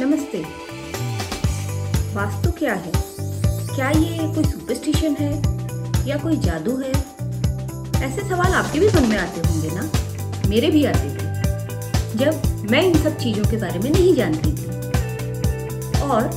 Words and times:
नमस्ते। 0.00 0.38
वास्तु 2.14 2.50
क्या 2.50 2.74
है? 2.74 2.92
क्या 3.74 3.90
ये 3.90 4.34
कोई 4.34 4.44
सुपरस्टिशन 4.44 5.16
है? 5.20 5.30
या 6.08 6.16
कोई 6.16 6.36
जादू 6.36 6.76
है? 6.76 6.92
ऐसे 8.02 8.28
सवाल 8.28 8.52
आपके 8.52 8.80
भी 8.80 8.88
मन 8.88 9.02
में 9.02 9.18
आते 9.18 9.40
होंगे 9.40 9.70
ना? 9.72 9.90
मेरे 10.48 10.70
भी 10.70 10.84
आते 10.84 11.08
थे 11.08 11.24
जब 12.18 12.42
मैं 12.70 12.82
इन 12.82 13.02
सब 13.02 13.16
चीज़ों 13.16 13.44
के 13.44 13.56
बारे 13.56 13.78
में 13.78 13.90
नहीं 13.90 14.14
जानती 14.14 14.52
थी। 14.52 14.66
और 16.00 16.30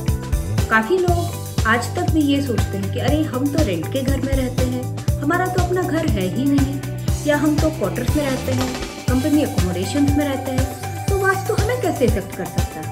काफ़ी 0.70 0.98
लोग 0.98 1.64
आज 1.66 1.96
तक 1.96 2.10
भी 2.10 2.20
ये 2.20 2.42
सोचते 2.42 2.78
हैं 2.78 2.92
कि 2.92 3.00
अरे, 3.00 3.22
हम 3.22 3.46
तो 3.46 3.64
रेंट 3.64 3.92
के 3.92 4.02
घर 4.02 4.20
में 4.20 4.32
रहते 4.32 4.62
हैं। 4.64 4.98
हमारा 5.22 5.46
तो 5.46 5.62
अपना 5.62 5.82
घर 5.82 6.06
है 6.06 6.36
ही 6.36 6.44
नहीं। 6.44 6.80
या 7.26 7.36
हम 7.36 7.56
तो 7.56 7.70
क्वार्टर्स 7.70 8.16
में 8.16 8.30
रहते 8.30 8.52
हैं 8.52 8.74
कंपनी 9.06 9.42
अकोमोडेशन 9.42 10.02
में 10.02 10.24
रहते 10.24 10.52
हैं। 10.52 11.06
तो 11.06 11.18
वास्तु 11.18 11.54
हमें 11.54 11.82
कैसे 11.82 12.04
इफ़ेक्ट 12.04 12.36
कर 12.36 12.44
सकता 12.44 12.80
है? 12.80 12.91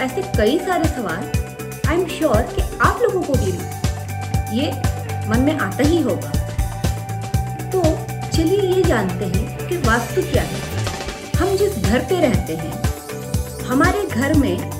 ऐसे 0.00 0.22
कई 0.36 0.58
सारे 0.58 0.88
सवाल 0.88 1.22
आई 1.88 1.94
एम 1.94 2.06
श्योर 2.08 2.42
कि 2.50 2.62
आप 2.80 3.00
लोगों 3.02 3.22
को 3.22 3.34
भी 3.34 3.52
ये 4.58 4.70
मन 5.28 5.40
में 5.40 5.58
आता 5.58 5.84
ही 5.84 6.00
होगा। 6.02 6.30
तो 7.72 7.82
चलिए 8.36 8.60
ये 8.74 8.82
जानते 8.82 9.24
हैं 9.26 9.68
कि 9.68 9.76
वास्तु 9.86 10.22
क्या 10.22 10.42
है। 10.42 10.60
हम 11.38 11.56
जिस 11.56 11.78
घर 11.80 11.98
पे 12.04 12.20
रहते 12.20 12.56
हैं, 12.56 12.72
हमारे 13.68 14.06
घर 14.06 14.34
में 14.34 14.70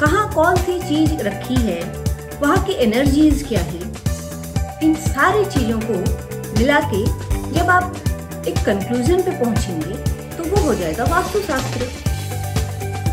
कहाँ 0.00 0.32
कौन 0.34 0.56
सी 0.56 0.78
चीज़ 0.80 1.14
रखी 1.22 1.56
है, 1.56 1.80
वहाँ 2.40 2.64
की 2.66 2.72
एनर्जीज 2.82 3.44
क्या 3.48 3.60
है, 3.62 3.80
इन 4.82 4.94
सारी 5.08 5.44
चीज़ों 5.46 5.80
को 5.80 5.98
मिला 6.58 6.80
के 6.92 7.04
जब 7.52 7.70
आप 7.70 8.44
एक 8.48 8.64
कंक्लूजन 8.66 9.22
पे 9.22 9.30
पहुँचेंगे 9.38 9.94
तो 10.36 10.50
वो 10.50 10.62
हो 10.62 10.74
जाएगा 10.74 11.04
वास्तुशास्त्र। 11.06 11.88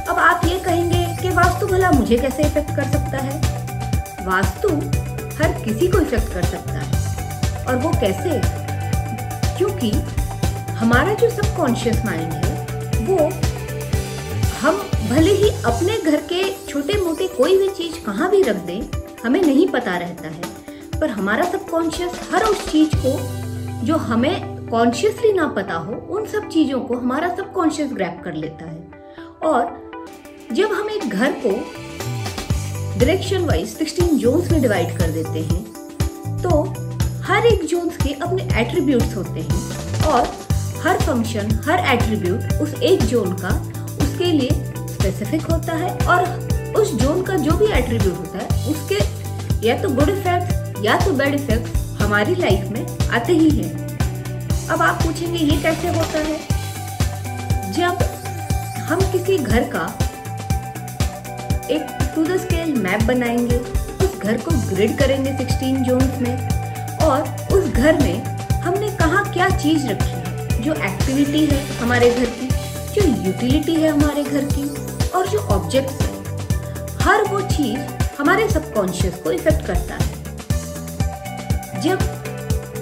अब 0.10 0.20
आप 0.20 0.46
ये 0.46 0.60
कहेंगे 0.60 1.06
वास्तु 1.38 1.68
भला 1.68 1.92
मुझे 1.92 2.18
कैसे 2.18 2.44
इफ़ेक्ट 2.44 2.76
कर 2.76 2.84
सकता 2.84 3.18
है? 3.18 3.42
वास्तु 4.28 4.70
हर 5.38 5.64
किसी 5.66 5.88
को 5.88 6.00
इफ़ेक्ट 6.00 6.34
कर 6.34 6.44
सकता 6.44 6.72
है। 6.72 7.66
और 7.66 7.76
वो 7.76 7.90
कैसे? 7.90 8.42
क्योंकि 9.58 9.92
हमारा 10.70 11.14
जो 11.14 11.30
सबकॉन्शियस 11.30 12.06
माइंड 12.06 12.34
है, 12.34 12.66
वो 13.06 13.18
हम 14.60 14.76
भले 15.10 15.32
ही 15.32 15.50
अपने 15.50 16.12
घर 16.12 16.16
के 16.16 16.66
छोटे 16.68 16.94
मोटे 16.94 17.28
कोई 17.28 17.58
भी 17.58 17.70
चीज़ 17.70 18.06
कहाँ 18.06 18.30
भी 18.30 18.44
रख 18.44 18.56
दें, 18.56 18.82
हमें 19.26 19.42
नहीं 19.42 19.68
पता 19.68 19.98
रहता 19.98 20.28
है। 20.28 20.42
पर 21.00 21.10
हमारा 21.10 21.44
सबकॉन्शियस 21.44 22.30
हर 22.34 22.44
उस 22.44 22.72
चीज़ 22.72 22.90
को, 22.96 23.20
जो 23.86 23.98
हमें 23.98 24.68
कॉन्शियसली 24.68 25.34
ना 25.34 25.48
पता 25.48 25.74
हो, 25.74 25.94
उन 25.94 26.26
सब 26.26 26.50
चीज़ों 26.50 26.80
को 26.80 26.98
हमारा 26.98 27.36
सबकॉन्शियस 27.36 27.90
ग्रैप 27.94 28.22
कर 28.26 28.34
लेता 28.34 28.66
है। 28.66 28.88
और 29.46 29.87
जब 30.54 30.72
हम 30.72 30.90
एक 30.90 31.10
घर 31.10 31.32
को 31.32 31.50
डायरेक्शन 33.00 33.46
वाइज 33.46 33.78
16 33.78 34.04
जोन्स 34.04 34.52
में 34.52 34.62
डिवाइड 34.62 34.98
कर 34.98 35.12
देते 35.12 35.40
हैं 35.40 35.64
तो 36.42 36.64
हर 37.24 37.46
एक 37.46 37.66
जोन्स 37.66 37.98
के 37.98 38.14
अपने 38.14 38.62
एट्रीब्यूट्स 38.62 39.16
होते 39.16 39.42
हैं 39.42 40.02
और 40.04 40.22
हर 40.82 41.00
फ़ंक्शन 41.00 41.52
हर 41.66 41.80
एट्रीब्यूट 41.80 42.54
उस 42.62 42.74
एक 42.74 43.02
जोन 43.02 43.34
का 43.34 43.50
उसके 44.04 44.26
लिए 44.26 44.50
स्पेसिफिक 44.88 45.42
होता 45.42 45.74
है 45.74 45.98
और 46.08 46.24
उस 46.78 46.94
जोन 46.94 47.24
का 47.24 47.36
जो 47.36 47.52
भी 47.52 47.66
एट्रीब्यूट 47.66 48.18
होता 48.18 48.40
है, 48.40 48.72
उसके 48.72 49.00
या 49.68 49.82
तो 49.82 49.90
गुड 49.90 50.10
इफ़ेक्ट 50.10 50.86
या 50.86 51.00
तो 51.00 51.14
बैड 51.14 51.36
इफ़ेक्ट 51.36 51.78
हमारी 52.02 52.36
लाइफ 52.36 52.66
में 52.66 53.10
आते 53.10 53.34
ही 53.34 53.50
हैं। 53.50 53.88
अब 54.68 54.82
आप 54.82 55.04
पूछेंगे 55.04 55.40
ये 55.40 55.62
कैसे 55.62 55.88
होता 55.88 56.20
है? 56.20 56.40
जब 57.74 57.98
हम 58.80 59.00
किसी 59.00 59.38
घर 59.38 59.64
का 59.64 60.07
एक 61.72 62.12
टू 62.16 62.24
द 62.24 62.38
स्केल 62.38 62.74
मैप 62.74 63.04
बनाएँगे, 63.04 63.58
उस 64.06 64.20
घर 64.20 64.38
को 64.38 64.52
ग्रिड 64.70 64.98
करेंगे 64.98 65.32
16 65.34 65.84
जोन्स 65.84 66.20
में, 66.22 66.36
और 67.00 67.22
उस 67.54 67.70
घर 67.70 68.02
में 68.02 68.24
हमने 68.64 68.90
कहा 68.92 69.24
क्या 69.34 69.50
चीज़ 69.50 69.88
रखी 69.88 70.10
है, 70.10 70.62
जो 70.64 70.74
एक्टिविटी 70.74 71.46
है 71.46 71.60
हमारे 71.78 72.10
घर 72.10 72.26
की, 72.26 72.48
जो 72.94 73.26
यूटिलिटी 73.26 73.76
है 73.76 73.90
हमारे 73.90 74.24
घर 74.24 74.46
की, 74.46 74.70
और 75.10 75.28
जो 75.28 75.40
ऑब्जेक्ट्स 75.40 76.02
है। 76.02 76.08
हर 77.02 77.24
वो 77.24 77.42
चीज़ 77.42 77.80
हमारे 78.20 78.50
सबकॉन्शियस 78.50 79.16
को 79.16 79.32
इफ़ेक्ट 79.32 79.66
करता 79.68 79.96
है। 79.96 80.16
जब 81.82 82.00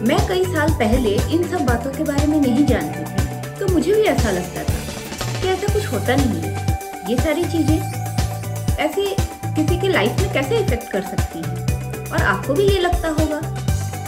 मैं 0.01 0.28
कई 0.28 0.44
साल 0.45 0.69
पहले 0.69 1.09
इन 1.09 1.47
सब 1.50 1.66
बातों 1.66 1.91
के 1.91 2.03
बारे 2.03 2.28
में 2.28 2.40
नहीं 2.41 2.66
जानती 2.66 3.00
थी 3.00 3.59
तो 3.59 3.68
मुझे 3.74 3.94
भी 3.94 4.01
ऐसा 4.01 4.31
लगता 4.31 4.63
था 4.63 5.41
कि 5.41 5.47
ऐसा 5.47 5.74
कुछ 5.74 5.85
होता 5.85 6.16
नहीं 6.16 6.41
है। 6.41 6.53
ये 7.09 7.18
सारी 7.18 7.44
चीज़ें 7.44 8.04
ऐसे 8.80 9.16
किसी 9.56 9.78
की 9.80 9.88
लाइफ 9.88 10.12
में 10.22 10.34
कैसे 10.34 10.59
इफ़ेक्ट 10.59 10.91
कर 10.91 11.02
सकती 11.02 11.40
हैं? 11.40 11.66
और 12.12 12.22
आपको 12.22 12.53
भी 12.53 12.63
ये 12.63 12.80
लगता 12.80 13.09
होगा, 13.09 13.41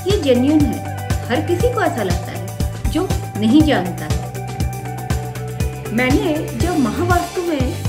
ये 0.08 0.22
जेन्यून 0.22 0.60
है। 0.60 0.98
हर 1.28 1.42
किसी 1.42 1.74
को 1.74 1.82
ऐसा 1.82 2.04
लगता 2.04 2.32
है, 2.32 2.48
जो 2.92 3.08
नहीं 3.38 3.62
जानता। 3.62 4.06
है 4.06 4.18
मैंने 5.94 6.58
जब 6.58 6.78
महावास्तु 6.78 7.42
में, 7.42 7.84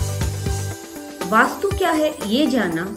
वास्तु 1.30 1.68
क्या 1.68 1.90
है 1.90 2.14
ये 2.26 2.46
जाना, 2.46 2.96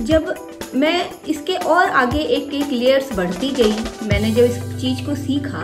जब 0.00 0.34
मैं 0.74 1.10
इसके 1.28 1.56
और 1.56 1.90
आगे 1.90 2.18
एक 2.18 2.54
एक 2.54 2.68
लेयर्स 2.68 3.12
बढ़ती 3.12 3.50
गई, 3.50 3.72
मैंने 4.02 4.30
जब 4.30 4.42
इस 4.42 4.80
चीज़ 4.80 5.06
को 5.06 5.14
सीखा 5.14 5.62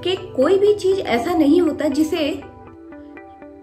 कि 0.00 0.16
कोई 0.16 0.58
भी 0.58 0.74
चीज़ 0.74 1.00
ऐसा 1.00 1.32
नहीं 1.32 1.60
होता 1.60 1.88
जिसे, 1.88 2.42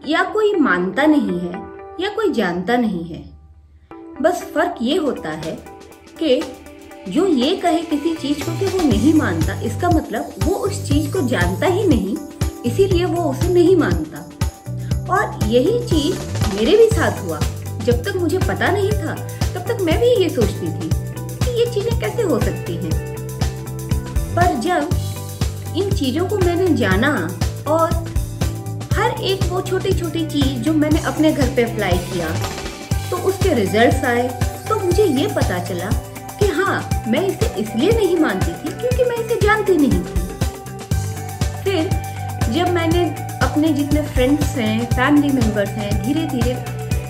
या 0.08 0.24
कोई 0.24 0.56
मानता 0.56 1.06
नहीं 1.06 1.40
है। 1.40 1.71
या 2.02 2.10
कोई 2.10 2.32
जानता 2.32 2.78
नहीं 2.78 3.04
है। 3.06 3.30
बस 4.22 4.52
फ़र्क 4.56 4.76
ये 4.82 4.98
होता 4.98 5.30
है 5.30 5.64
कि 6.24 6.42
जो 7.10 7.28
ये 7.28 7.56
कहे 7.56 7.82
किसी 7.82 8.16
चीज़ 8.16 8.46
को 8.46 8.60
कि 8.60 8.66
वो 8.66 8.84
नहीं 8.84 9.14
मानता, 9.14 9.62
इसका 9.62 9.90
मतलब 9.90 10.34
वो 10.44 10.56
उस 10.56 10.88
चीज़ 10.88 11.14
को 11.14 11.22
जानता 11.22 11.68
ही 11.68 11.88
नहीं, 11.88 12.18
इसीलिए 12.66 13.06
वो 13.06 13.32
उसे 13.32 13.54
नहीं 13.54 13.76
मानता। 13.76 14.20
और 15.14 15.48
यही 15.48 15.88
चीज़ 15.88 16.20
मेरे 16.56 16.78
भी 16.78 16.88
साथ 16.88 17.24
हुआ। 17.24 17.40
जब 17.84 18.04
तक 18.04 18.16
मुझे 18.16 18.38
पता 18.38 18.72
नहीं 18.72 18.92
था, 18.92 19.16
तब 19.54 19.66
तक 19.68 19.78
मैं 19.82 20.00
भी 20.00 20.24
ये 20.24 20.30
सोचती 20.30 20.68
थी 20.68 20.90
कि 21.38 21.60
ये 21.60 21.74
चीज़ें 21.74 22.00
कैसे 22.00 22.22
हो 22.22 22.40
सकती 22.40 22.76
हैं। 22.76 23.16
पर 24.36 24.60
जब 24.60 24.90
इन 25.78 25.92
चीज़ों 25.92 26.26
को 26.30 26.38
मैंने 26.38 26.68
जाना 26.68 27.38
और 27.68 28.11
हर 29.02 29.22
एक 29.24 29.44
वो 29.50 29.60
छोटी 29.62 29.92
छोटी 30.00 30.26
चीज़ 30.28 30.58
जो 30.64 30.72
मैंने 30.74 31.00
अपने 31.08 31.32
घर 31.34 31.48
पे 31.56 31.64
अप्लाई 31.64 31.98
किया। 32.10 32.28
तो 33.10 33.18
उसके 33.30 33.54
रिजल्ट्स 33.56 34.04
आए। 34.06 34.28
तो 34.68 34.80
मुझे 34.80 35.06
ये 35.06 35.28
पता 35.28 35.58
चला 35.64 35.90
कि 36.40 36.48
हाँ 36.58 37.06
मैं 37.08 37.22
इसे 37.28 37.48
इसलिए 37.62 37.92
नहीं 37.92 38.18
मानती 38.18 38.52
थी 38.54 38.74
क्योंकि 38.82 39.04
मैं 39.04 39.18
इसे 39.18 39.40
जानती 39.42 39.78
नहीं 39.78 40.02
थी। 40.02 40.22
फिर 41.64 41.90
जब 42.52 42.70
मैंने 42.74 43.04
अपने 43.42 43.74
जितने 43.74 44.02
फ्रेंड्स 44.08 44.56
हैं 44.58 44.86
फैमिली 44.86 45.34
मेंबर्स 45.34 45.70
हैं 45.80 45.92
धीरे 46.04 46.28
धीरे 46.28 46.54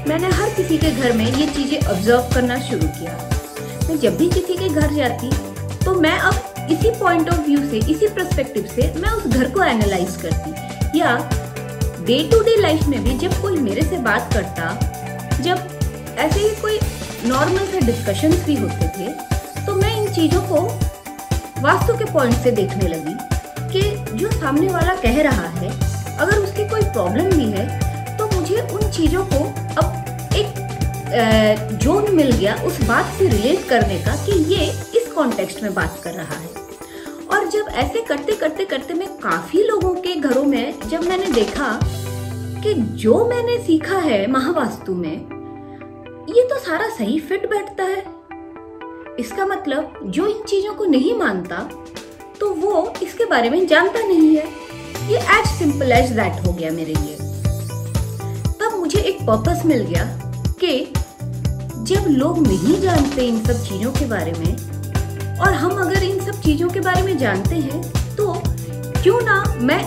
मैंने 0.08 0.30
हर 0.30 0.50
किसी 0.56 0.78
के 0.78 0.92
घर 0.92 1.14
में 1.14 1.26
ये 1.26 1.48
चीज़ें 1.48 1.78
ऑब्ज़र्व 1.82 2.34
करना 2.34 2.60
शुरू 2.70 2.88
किया। 2.90 3.20
मैं 3.90 4.00
जब 4.00 4.18
भी 4.18 4.30
किसी 4.30 4.58
के 4.58 4.70
घर 4.70 4.94
जाती 4.94 5.32
तो 5.86 6.00
मैं 6.02 6.18
अब 6.20 6.68
इसी 6.72 6.90
पॉइंट 7.00 7.30
ऑफ़ 7.30 7.40
व्यू 7.42 7.70
से, 7.70 7.78
इसी 7.78 8.08
परस्पेक्टिव 8.08 8.74
से 8.76 8.94
मैं 9.00 9.10
उस 9.10 9.28
घर 9.28 9.50
को 9.52 9.64
एनालाइज 9.66 10.18
करती। 10.22 11.00
या 11.00 11.16
डे 12.06 12.18
टू 12.30 12.40
डे 12.44 12.56
लाइफ 12.62 12.86
में 12.88 13.04
भी 13.04 13.18
जब 13.18 13.42
कोई 13.42 13.58
मेरे 13.60 13.82
से 13.82 13.98
बात 14.00 14.34
करता, 14.34 14.70
जब 15.42 16.16
ऐसे 16.18 16.40
ही 16.40 16.50
कोई 16.62 16.80
नॉर्मल 17.26 17.66
से 17.72 17.80
डिस्कशन 17.82 18.32
भी 18.46 18.56
होते 18.56 18.88
थे 18.90 19.66
तो 19.66 19.76
मैं 19.76 19.96
इन 19.98 20.14
चीज़ों 20.14 20.42
को 20.44 20.62
वास्तु 21.62 21.98
के 21.98 22.06
पॉइंट 22.14 22.36
से 22.36 22.52
देखने 22.52 22.88
लगी 22.88 23.14
कि 23.74 23.82
जो 24.18 24.32
सामने 24.32 24.70
वाला 24.70 24.96
कह 24.98 25.22
रहा 25.24 25.48
है, 25.50 25.70
अगर 26.18 26.38
उसकी 26.38 26.68
कोई 26.70 26.82
प्रॉब्लम 26.84 27.30
भी 27.32 27.50
है 27.52 28.18
तो 28.18 28.30
मुझे 28.30 28.62
उन 28.62 28.90
चीज़ों 28.92 29.26
को 29.26 29.44
अब 29.82 30.34
एक 30.36 31.78
जोन 31.82 32.14
मिल 32.16 32.32
गया 32.32 32.56
उस 32.66 32.82
बात 32.88 33.14
से 33.18 33.28
रिलेट 33.28 33.68
करने 33.70 34.00
का 34.00 34.16
कि 34.26 34.44
ये 34.54 34.66
इस 34.98 35.12
कॉन्टेक्स्ट 35.16 35.64
में 35.64 35.74
बात 35.74 36.00
कर 36.04 36.14
रहा 36.14 36.36
है। 36.36 36.50
और 37.32 37.48
जब 37.50 37.68
ऐसे 37.76 38.02
करते 38.06 38.36
करते 38.36 38.66
करते 38.66 38.94
मैं 38.94 39.08
काफ़ी 39.20 39.64
लोगों 39.64 39.94
के 39.96 40.16
घरों 40.16 40.41
जब 40.92 41.04
मैंने 41.04 41.26
देखा 41.32 41.68
कि 42.64 42.74
जो 43.02 43.14
मैंने 43.26 43.58
सीखा 43.66 43.98
है 43.98 44.26
महावास्तु 44.32 44.94
में, 44.96 45.14
ये 46.30 46.44
तो 46.48 46.58
सारा 46.60 46.90
सही 46.90 47.20
फिट 47.20 47.46
बैठता 47.50 47.84
है। 47.84 48.04
इसका 49.20 49.46
मतलब 49.46 50.00
जो 50.06 50.26
इन 50.28 50.42
चीज़ों 50.44 50.74
को 50.76 50.86
नहीं 50.86 51.14
मानता 51.18 51.60
तो 52.40 52.50
वो 52.56 52.94
इसके 53.04 53.26
बारे 53.26 53.50
में 53.50 53.66
जानता 53.68 54.00
नहीं 54.00 54.36
है। 54.36 54.46
ये 55.12 55.20
एज 55.30 55.48
सिंपल 55.50 55.92
एज 55.92 56.12
दैट 56.12 56.46
हो 56.46 56.54
गया 56.54 56.72
मेरे 56.72 56.94
लिए। 56.94 57.16
तब 58.60 58.78
मुझे 58.80 59.00
एक 59.00 59.22
पर्पस 59.22 59.66
मिल 59.66 59.84
गया 59.86 60.06
कि 60.64 60.84
जब 61.86 62.10
लोग 62.10 62.46
नहीं 62.48 62.80
जानते 62.82 63.28
इन 63.28 63.44
सब 63.46 63.64
चीज़ों 63.64 63.92
के 63.92 64.06
बारे 64.08 64.34
में, 64.34 64.52
और 65.38 65.54
हम 65.54 65.80
अगर 65.80 66.04
इन 66.04 66.20
सब 66.26 66.42
चीज़ों 66.42 66.70
के 66.70 66.80
बारे 66.82 67.02
में 67.02 67.18
जानते 67.18 67.56
हैं 67.58 67.82
तो 68.16 68.34
क्यों 69.02 69.22
ना 69.22 69.44
मैं 69.62 69.84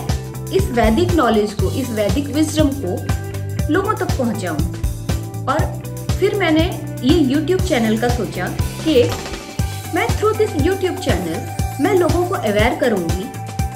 इस 0.53 0.63
वैदिक 0.71 1.11
नॉलेज 1.11 1.53
को, 1.53 1.71
इस 1.71 1.89
वैदिक 1.89 2.27
विजडम 2.27 2.69
को 2.75 3.71
लोगों 3.73 3.93
तक 3.93 4.17
पहुंचाऊं। 4.17 4.57
और 5.45 5.59
फिर 6.19 6.35
मैंने 6.35 6.63
ये 7.03 7.19
YouTube 7.33 7.67
चैनल 7.67 7.97
का 7.97 8.09
सोचा 8.09 8.47
कि 8.83 9.03
मैं 9.95 10.07
थ्रू 10.17 10.31
दिस 10.33 10.49
YouTube 10.49 10.99
चैनल 10.99 11.83
मैं 11.83 11.93
लोगों 11.93 12.25
को 12.27 12.35
अवेयर 12.35 12.77
करूँगी 12.79 13.23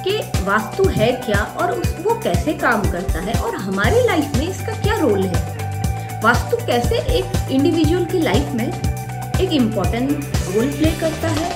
कि 0.04 0.16
वास्तु 0.44 0.84
है 0.88 1.10
क्या 1.12 1.42
और 1.60 1.70
उस, 1.70 1.94
वो 2.00 2.14
कैसे 2.14 2.52
काम 2.54 2.90
करता 2.90 3.20
है 3.20 3.32
और 3.40 3.56
हमारी 3.56 4.06
लाइफ 4.06 4.36
में 4.36 4.48
इसका 4.48 4.72
क्या 4.82 4.96
रोल 4.98 5.22
है। 5.22 6.20
वास्तु 6.24 6.56
कैसे 6.66 6.98
एक 7.18 7.50
इंडिविजुअल 7.50 8.04
की 8.04 8.18
लाइफ 8.18 8.52
में 8.54 8.66
एक 8.66 9.52
इंपॉर्टेंट 9.52 10.10
रोल 10.54 10.70
प्ले 10.70 10.90
करता 10.90 11.28
है, 11.28 11.50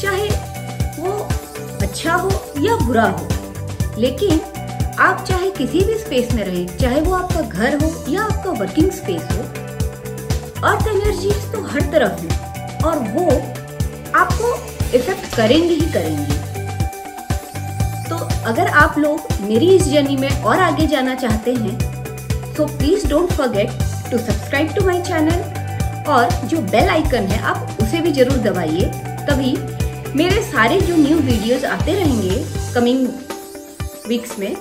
चाहे 0.00 0.28
वो 0.98 1.12
अच्छा 1.82 2.14
हो 2.14 2.30
या 2.60 2.76
बुरा 2.76 3.04
हो। 3.04 3.28
लेकिन 3.98 4.40
आप 4.98 5.24
चाहे 5.28 5.50
किसी 5.50 5.80
भी 5.84 5.94
स्पेस 5.98 6.32
में 6.34 6.42
रहे, 6.44 6.64
चाहे 6.78 7.00
वो 7.00 7.14
आपका 7.14 7.40
घर 7.40 7.74
हो 7.82 7.88
या 8.08 8.22
आपका 8.22 8.50
वर्किंग 8.52 8.90
स्पेस 8.92 9.22
हो 9.32 9.42
अर्थ 10.68 10.86
एनर्जीज 10.88 11.50
तो 11.52 11.62
हर 11.64 11.80
तरफ़ 11.92 12.20
है 12.20 12.80
और 12.82 12.98
वो 13.10 13.24
आपको 14.18 14.52
इफ़ेक्ट 14.96 15.34
करेंगे 15.36 15.74
ही 15.74 15.90
करेंगे। 15.92 16.34
तो 18.08 18.16
अगर 18.48 18.66
आप 18.82 18.98
लोग 18.98 19.32
मेरी 19.42 19.68
इस 19.74 19.84
जर्नी 19.84 20.16
में 20.16 20.42
और 20.42 20.60
आगे 20.60 20.86
जाना 20.86 21.14
चाहते 21.16 21.54
हैं 21.54 22.54
तो 22.54 22.66
please 22.68 23.06
don't 23.08 23.32
forget 23.32 23.70
to 24.10 24.18
subscribe 24.18 24.72
to 24.74 24.84
my 24.86 25.00
channel 25.02 26.04
और 26.10 26.30
जो 26.46 26.60
बेल 26.62 26.88
आइकन 26.88 27.26
है, 27.26 27.40
आप 27.40 27.78
उसे 27.82 28.00
भी 28.00 28.12
ज़रूर 28.12 28.38
दबाइए, 28.40 28.84
तभी 29.28 29.56
मेरे 30.16 30.42
सारे 30.44 30.80
जो 30.80 30.96
न्यू 30.96 31.18
वीडियोस 31.20 31.64
आते 31.66 31.94
रहेंगे 31.94 32.44
कमिंग 32.74 33.06
वीक्स 34.08 34.38
में। 34.38 34.54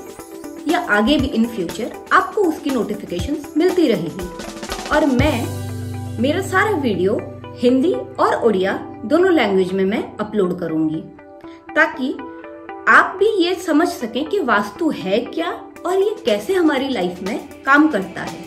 या 0.67 0.79
आगे 0.79 1.17
भी 1.17 1.27
इन 1.27 1.47
फ्यूचर 1.47 1.91
आपको 2.13 2.41
उसकी 2.41 2.69
नोटिफिकेशन 2.69 3.37
मिलती 3.57 3.87
रहेगी। 3.87 4.29
और 4.91 5.05
मैं, 5.05 5.45
मेरा 6.19 6.41
सारा 6.41 6.71
वीडियो 6.71 7.19
हिंदी 7.57 7.93
और 7.93 8.35
उड़िया 8.35 8.73
दोनों 9.05 9.33
लैंग्वेज 9.33 9.71
में 9.71 9.85
मैं 9.85 10.17
अपलोड 10.17 10.59
करूँगी। 10.59 11.01
ताकि 11.75 12.17
आप 12.87 13.15
भी 13.19 13.43
ये 13.43 13.55
समझ 13.55 13.87
सकें 13.87 14.25
कि 14.25 14.39
वास्तु 14.39 14.89
है 14.89 15.19
क्या 15.19 15.51
और 15.85 15.99
ये 15.99 16.15
कैसे 16.25 16.53
हमारी 16.53 16.89
लाइफ 16.89 17.19
में 17.23 17.63
काम 17.63 17.87
करता 17.87 18.21
है। 18.21 18.43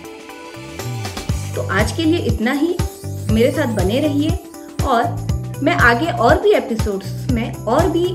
तो 1.54 1.62
आज 1.62 1.92
के 1.92 2.04
लिए 2.04 2.18
इतना 2.18 2.52
ही। 2.52 2.76
मेरे 3.30 3.52
साथ 3.52 3.76
बने 3.76 4.00
रहिए 4.00 4.30
और 4.86 5.04
मैं 5.62 5.74
आगे 5.74 6.06
और 6.06 6.40
भी 6.40 6.52
एपिसोड्स 6.52 7.30
में 7.30 7.54
और 7.54 7.88
भी 7.88 8.06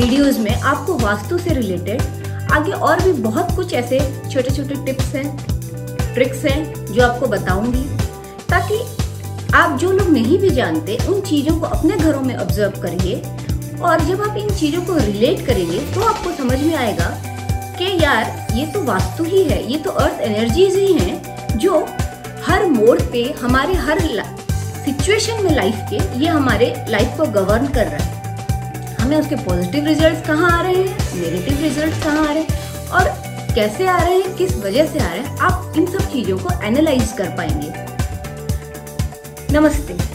वीडियोस 0.00 0.38
में 0.38 0.54
आपको 0.54 0.98
वास्तु 0.98 1.38
से 1.38 1.50
रिलेटेड 1.50 2.17
आगे 2.52 2.72
और 2.72 3.02
भी 3.02 3.12
बहुत 3.22 3.54
कुछ 3.56 3.72
ऐसे 3.74 3.98
छोटे 4.30 4.50
छोटे 4.50 4.74
टिप्स 4.84 5.14
हैं 5.14 6.14
ट्रिक्स 6.14 6.44
हैं, 6.44 6.74
जो 6.86 7.02
आपको 7.02 7.26
बताऊँगी। 7.26 7.84
ताकि 8.50 8.78
आप 9.54 9.78
जो 9.78 9.90
लोग 9.92 10.08
नहीं 10.08 10.38
भी 10.38 10.50
जानते, 10.50 10.96
उन 11.08 11.20
चीज़ों 11.20 11.58
को 11.60 11.66
अपने 11.66 11.96
घरों 11.96 12.20
में 12.20 12.36
ऑब्ज़र्व 12.36 12.80
करिए 12.82 13.22
और 13.82 14.00
जब 14.00 14.22
आप 14.22 14.36
इन 14.36 14.50
चीज़ों 14.50 14.82
को 14.82 14.96
रिलेट 14.96 15.46
करेंगे 15.46 15.78
तो 15.94 16.02
आपको 16.02 16.32
समझ 16.32 16.60
में 16.60 16.74
आएगा 16.74 17.08
कि 17.78 17.96
यार, 18.02 18.46
ये 18.54 18.66
तो 18.66 18.82
वास्तु 18.84 19.24
ही 19.24 19.42
है, 19.44 19.62
ये 19.72 19.78
तो 19.78 19.90
अर्थ 19.92 20.20
एनर्जीज 20.22 20.76
ही 20.76 20.92
हैं, 20.92 21.58
जो 21.58 21.86
हर 22.46 22.66
मोड 22.66 23.02
पे, 23.12 23.22
हमारे 23.40 23.74
हर 23.76 24.00
सिचुएशन 24.84 25.42
में 25.44 25.50
लाइफ 25.52 25.80
के, 25.90 25.96
ये 26.20 26.28
हमारे 26.28 26.74
लाइफ 26.88 27.16
को 27.16 27.26
गवर्न 27.32 27.66
कर 27.66 27.86
रहा 27.86 28.04
है। 28.04 28.07
हमें 29.00 29.16
उसके 29.16 29.36
पॉजिटिव 29.36 29.84
रिजल्ट्स 29.84 30.26
कहाँ 30.26 30.50
आ 30.58 30.62
रहे 30.62 30.74
हैं 30.74 31.14
नेगेटिव 31.14 31.62
रिजल्ट्स 31.62 32.04
कहाँ 32.04 32.26
आ 32.26 32.32
रहे 32.32 32.42
हैं, 32.42 32.90
और 32.90 33.04
कैसे 33.54 33.86
आ 33.86 33.96
रहे 33.96 34.14
हैं, 34.14 34.34
किस 34.36 34.56
वजह 34.56 34.86
से 34.86 34.98
आ 34.98 35.08
रहे 35.08 35.18
हैं, 35.18 35.36
आप 35.38 35.72
इन 35.76 35.86
सब 35.86 36.10
चीज़ों 36.12 36.38
को 36.38 36.50
एनालाइज 36.64 37.12
कर 37.12 37.28
पाएँगे। 37.28 37.72
नमस्ते। 39.52 40.07